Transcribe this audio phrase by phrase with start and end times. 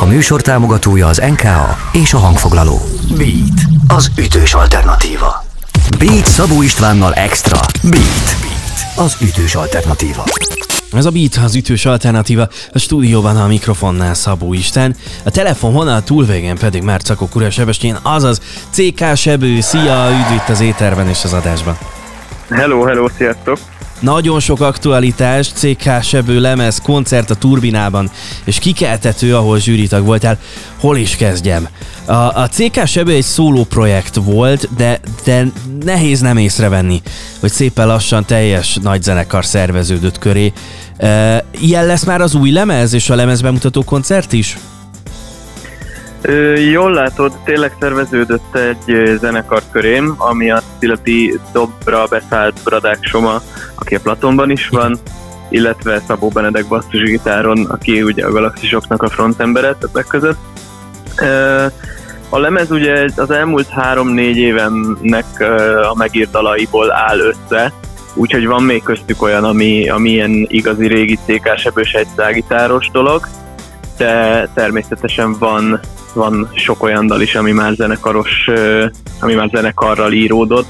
[0.00, 2.80] A műsor támogatója az NKA és a hangfoglaló.
[3.16, 5.44] Beat, az ütős alternatíva.
[5.98, 7.58] Beat Szabó Istvánnal Extra.
[7.82, 10.24] Beat, Beat az ütős alternatíva.
[10.92, 16.56] Ez a Beat az ütős alternatíva, a stúdióban a mikrofonnál Szabó Isten, a telefonvonal túlvégén
[16.56, 18.40] pedig már Cakó Kura Sebestyén, azaz
[18.70, 21.78] CK Sebő, szia, üdv itt az éterben és az adásban.
[22.50, 23.58] Hello, hello, sziasztok!
[24.00, 28.10] Nagyon sok aktualitás, CK Sebő lemez, koncert a Turbinában,
[28.44, 30.38] és kikeltető, ahol zsűritag voltál.
[30.78, 31.68] Hol is kezdjem?
[32.04, 35.46] A, a CK Sebő egy szóló projekt volt, de, de
[35.84, 37.02] nehéz nem észrevenni,
[37.40, 40.52] hogy szépen lassan teljes nagy zenekar szerveződött köré.
[40.96, 44.56] E, ilyen lesz már az új lemez és a lemez bemutató koncert is?
[46.72, 53.40] Jól látod, tényleg szerveződött egy zenekar körém, ami a Szilati dobra beszállt Bradák Soma,
[53.74, 54.98] aki a Platonban is van,
[55.48, 60.38] illetve Szabó Benedek basszusgitáron, aki ugye a Galaxisoknak a frontembere többek között.
[62.28, 65.40] A lemez ugye az elmúlt három-négy évennek
[65.90, 67.72] a megírt dalaiból áll össze,
[68.14, 72.44] úgyhogy van még köztük olyan, ami, ami ilyen igazi régi CK-sebős egy
[72.92, 73.28] dolog,
[73.96, 75.80] de természetesen van
[76.12, 78.48] van sok olyan dal is, ami már zenekaros,
[79.20, 80.68] ami már zenekarral íródott,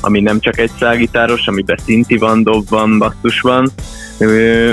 [0.00, 3.70] ami nem csak egy szágitáros, amiben szinti van, dob van, basszus van.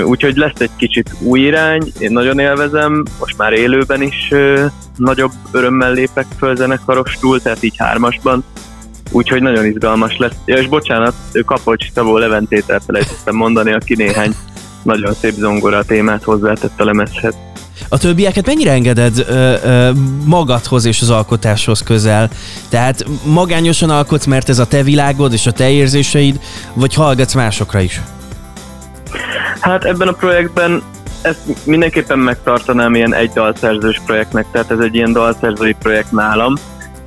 [0.04, 4.32] Úgyhogy lesz egy kicsit új irány, én nagyon élvezem, most már élőben is
[4.96, 8.44] nagyobb örömmel lépek föl zenekaros túl, tehát így hármasban.
[9.12, 10.36] Úgyhogy nagyon izgalmas lesz.
[10.44, 11.14] Ja, és bocsánat,
[11.46, 14.34] Kapolcs Szabó Leventét elfelejtettem mondani, aki néhány
[14.82, 17.34] nagyon szép zongora témát hozzátett a lemezhez.
[17.92, 19.90] A többieket mennyire engeded ö, ö,
[20.24, 22.28] magadhoz és az alkotáshoz közel?
[22.68, 26.40] Tehát magányosan alkotsz, mert ez a te világod és a te érzéseid,
[26.74, 28.00] vagy hallgatsz másokra is?
[29.60, 30.82] Hát ebben a projektben
[31.22, 36.54] ezt mindenképpen megtartanám ilyen egy dalszerzős projektnek, tehát ez egy ilyen dalszerzői projekt nálam,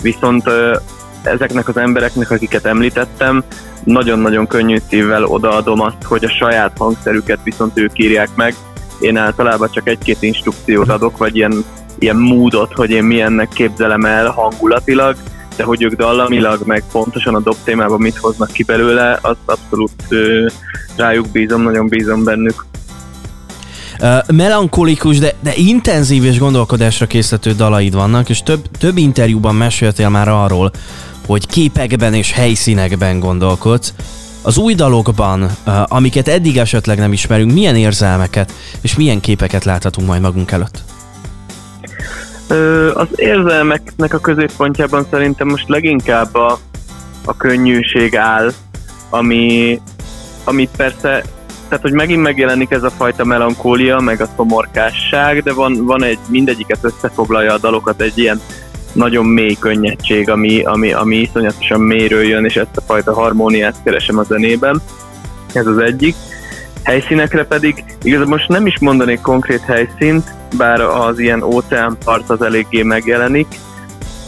[0.01, 0.77] viszont ö,
[1.21, 3.43] ezeknek az embereknek, akiket említettem,
[3.83, 8.55] nagyon-nagyon könnyű szívvel odaadom azt, hogy a saját hangszerüket viszont ők írják meg,
[8.99, 11.65] én általában csak egy-két instrukciót adok, vagy ilyen,
[11.99, 15.15] ilyen módot, hogy én milyennek képzelem el hangulatilag,
[15.55, 19.91] de hogy ők dallamilag, meg pontosan a dob témában mit hoznak ki belőle, azt abszolút
[20.09, 20.47] ö,
[20.95, 22.65] rájuk bízom, nagyon bízom bennük.
[23.99, 30.09] Uh, melankolikus, de, de intenzív és gondolkodásra készítő dalaid vannak, és több, több interjúban meséltél
[30.09, 30.71] már arról,
[31.25, 33.93] hogy képekben és helyszínekben gondolkodsz.
[34.45, 35.49] Az új dalokban,
[35.87, 40.83] amiket eddig esetleg nem ismerünk, milyen érzelmeket és milyen képeket láthatunk majd magunk előtt?
[42.93, 46.59] Az érzelmeknek a középpontjában szerintem most leginkább a,
[47.25, 48.51] a könnyűség áll,
[49.09, 49.79] ami,
[50.43, 51.23] ami persze,
[51.67, 56.19] tehát hogy megint megjelenik ez a fajta melankólia, meg a szomorkásság, de van, van egy,
[56.27, 58.41] mindegyiket összefoglalja a dalokat egy ilyen
[58.93, 64.17] nagyon mély könnyedség, ami, ami, ami iszonyatosan mélyről jön, és ezt a fajta harmóniát keresem
[64.17, 64.81] a zenében.
[65.53, 66.15] Ez az egyik.
[66.83, 72.83] Helyszínekre pedig igazából most nem is mondanék konkrét helyszínt, bár az ilyen óceánpart az eléggé
[72.83, 73.47] megjelenik,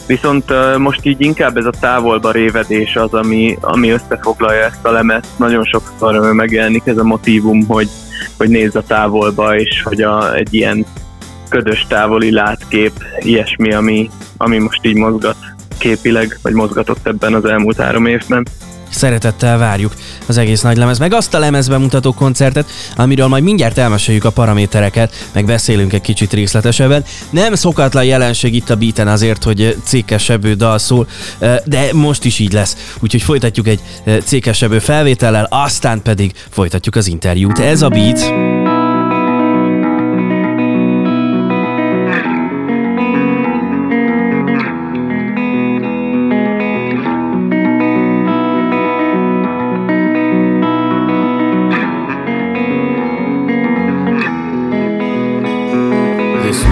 [0.07, 5.27] Viszont most így inkább ez a távolba révedés az, ami, ami összefoglalja ezt a lemet.
[5.37, 7.89] Nagyon sokszor megjelenik ez a motivum, hogy,
[8.37, 10.85] hogy nézz a távolba, és hogy a, egy ilyen
[11.49, 14.09] ködös távoli látkép, ilyesmi, ami,
[14.45, 15.35] ami most így mozgat
[15.77, 18.47] képileg, vagy mozgatott ebben az elmúlt három évben.
[18.89, 19.93] Szeretettel várjuk
[20.25, 24.29] az egész nagy lemez, meg azt a lemezbe mutató koncertet, amiről majd mindjárt elmeséljük a
[24.29, 27.03] paramétereket, meg beszélünk egy kicsit részletesebben.
[27.29, 31.07] Nem szokatlan jelenség itt a beaten azért, hogy cékesebbő dal szól,
[31.65, 32.93] de most is így lesz.
[32.99, 33.79] Úgyhogy folytatjuk egy
[34.23, 37.59] cékesebbő felvétellel, aztán pedig folytatjuk az interjút.
[37.59, 38.64] Ez a beat.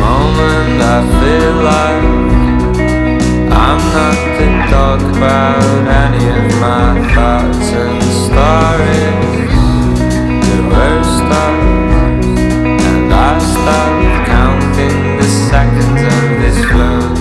[0.03, 2.03] moment I feel like
[3.63, 9.57] I'm not to talk about any of my thoughts and stories.
[10.49, 12.41] The world stops,
[12.89, 13.97] and I start
[14.33, 17.12] counting the seconds of this flow.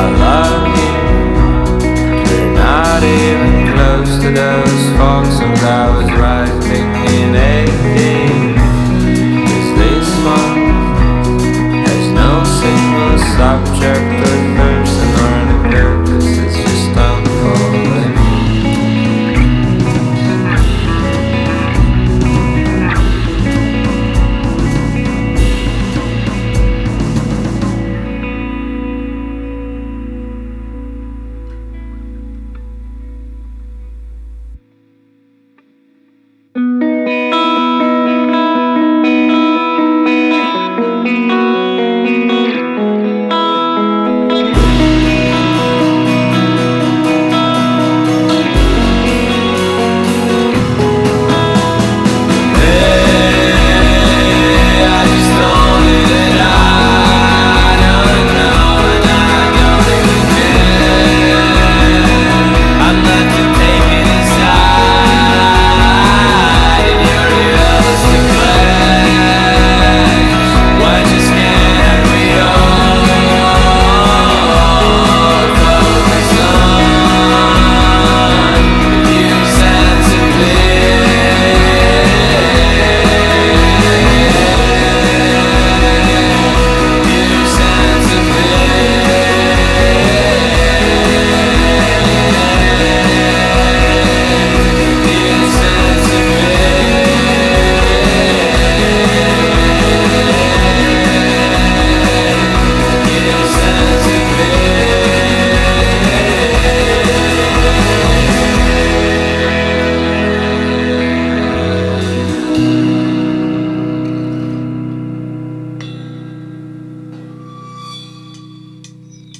[0.00, 0.92] I love you.
[2.30, 4.84] We're not even close to those
[5.40, 5.54] and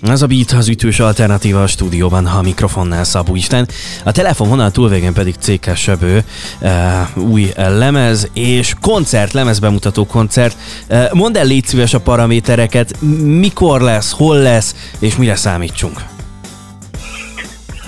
[0.02, 3.68] Ez a Beat az ütős alternatíva a stúdióban, ha a mikrofonnál Szabó Isten.
[4.04, 6.24] A telefonvonal túlvégén pedig CK Sebő,
[6.60, 10.56] uh, új lemez és koncert, lemezbemutató koncert.
[10.88, 13.00] Uh, mondd el légy szíves a paramétereket,
[13.40, 16.00] mikor lesz, hol lesz és mire számítsunk?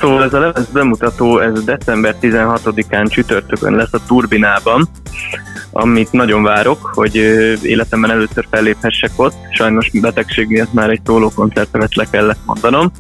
[0.01, 4.89] Szóval ez a lemez bemutató, ez december 16-án csütörtökön lesz a Turbinában,
[5.73, 7.17] amit nagyon várok, hogy
[7.63, 9.35] életemben először felléphessek ott.
[9.53, 12.91] Sajnos betegség miatt már egy szóló koncertemet le kellett mondanom.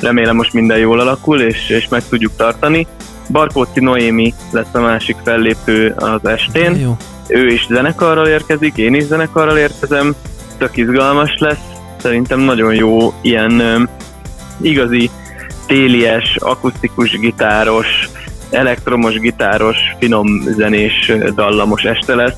[0.00, 2.86] Remélem most minden jól alakul, és, és meg tudjuk tartani.
[3.30, 6.76] Barkóci Noémi lesz a másik fellépő az estén.
[6.76, 6.96] Jó.
[7.28, 10.14] Ő is zenekarral érkezik, én is zenekarral érkezem.
[10.58, 11.64] Tök izgalmas lesz.
[11.98, 13.88] Szerintem nagyon jó ilyen
[14.60, 15.10] igazi
[15.66, 18.08] télies, akusztikus gitáros,
[18.54, 22.36] elektromos gitáros, finom zenés, dallamos este lesz.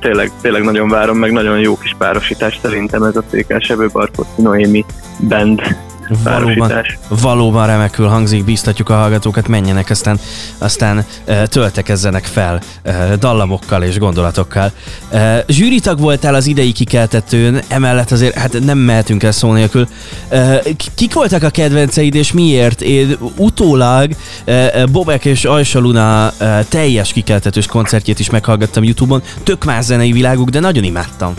[0.00, 4.36] Tényleg, tényleg nagyon várom, meg nagyon jó kis párosítás szerintem ez a CK Sebő Barkot
[4.36, 4.84] Noémi
[5.28, 5.76] band
[6.24, 6.72] Valóban,
[7.08, 10.18] valóban remekül hangzik, bíztatjuk a hallgatókat, menjenek, aztán,
[10.58, 11.04] aztán
[11.44, 12.60] töltekezzenek fel
[13.18, 14.72] dallamokkal és gondolatokkal.
[15.48, 19.88] Zsűritag voltál az idei kikeltetőn, emellett azért hát nem mehetünk el szó nélkül.
[20.94, 22.80] Kik voltak a kedvenceid és miért?
[22.80, 24.10] Én utólag
[24.92, 26.32] Bobek és Ajsa Luna
[26.68, 31.34] teljes kikeltetős koncertjét is meghallgattam Youtube-on, tök más zenei világuk, de nagyon imádtam.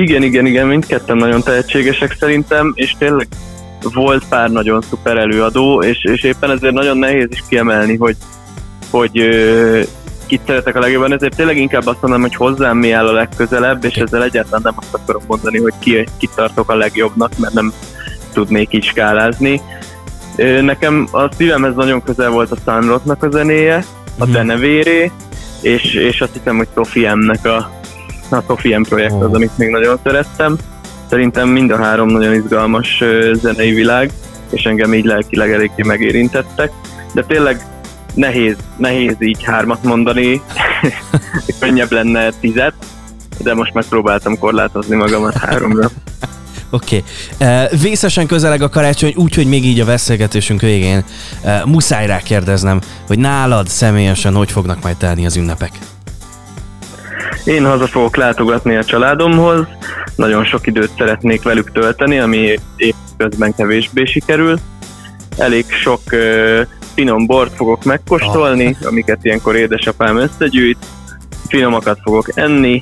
[0.00, 3.26] Igen, igen, igen, mindketten nagyon tehetségesek szerintem, és tényleg
[3.82, 8.16] volt pár nagyon szuper előadó, és, és éppen ezért nagyon nehéz is kiemelni, hogy,
[8.90, 9.80] hogy ö,
[10.26, 13.84] kit szeretek a legjobban, ezért tényleg inkább azt mondom, hogy hozzám mi áll a legközelebb,
[13.84, 17.72] és ezzel egyáltalán nem azt akarom mondani, hogy ki, ki tartok a legjobbnak, mert nem
[18.32, 19.60] tudnék így skálázni.
[20.36, 23.84] Ö, nekem a szívemhez nagyon közel volt a Sunrotnak a zenéje,
[24.18, 24.32] a mm.
[24.32, 25.10] denevéré,
[25.60, 27.70] és, és azt hiszem, hogy Sofiemnek a,
[28.32, 30.56] a Sofiem projekt az, amit még nagyon szerettem.
[31.10, 33.02] Szerintem mind a három nagyon izgalmas
[33.32, 34.10] zenei világ,
[34.50, 36.72] és engem így lelkileg eléggé megérintettek,
[37.12, 37.66] de tényleg
[38.14, 40.42] nehéz, nehéz így hármat mondani,
[41.60, 42.74] könnyebb lenne tizet,
[43.38, 45.90] de most megpróbáltam korlátozni magamat háromra.
[46.70, 47.02] Oké.
[47.38, 47.66] Okay.
[47.80, 51.04] Vészesen közeleg a karácsony, úgyhogy még így a beszélgetésünk végén
[51.64, 55.78] muszáj rá kérdeznem, hogy nálad személyesen hogy fognak majd telni az ünnepek?
[57.44, 59.66] Én haza fogok látogatni a családomhoz,
[60.16, 64.58] nagyon sok időt szeretnék velük tölteni, ami épp közben kevésbé sikerül.
[65.38, 66.60] Elég sok uh,
[66.94, 68.86] finom bort fogok megkóstolni, ah.
[68.90, 70.86] amiket ilyenkor édesapám összegyűjt,
[71.48, 72.80] finomakat fogok enni,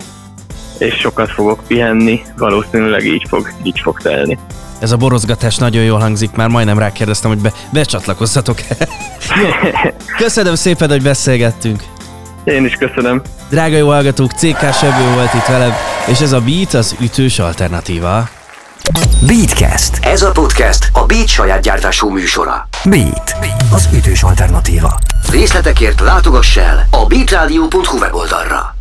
[0.78, 4.38] és sokat fogok pihenni, valószínűleg így fog, így fog telni.
[4.78, 8.56] Ez a borozgatás nagyon jól hangzik, már majdnem rákérdeztem, hogy be, becsatlakozzatok.
[9.42, 9.48] Jó.
[10.16, 11.82] Köszönöm szépen, hogy beszélgettünk.
[12.44, 13.22] Én is köszönöm.
[13.54, 15.72] Drága jó hallgatók, CK Sebő volt itt velem,
[16.06, 18.28] és ez a Beat az ütős alternatíva.
[19.26, 19.98] Beatcast.
[20.00, 22.68] Ez a podcast a Beat saját gyártású műsora.
[22.84, 23.36] Beat.
[23.72, 24.98] Az ütős alternatíva.
[25.30, 28.73] Részletekért látogass el a beatradio.hu weboldalra.